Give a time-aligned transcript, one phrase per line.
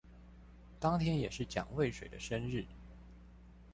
[0.79, 2.65] 當天也是蔣渭水的生日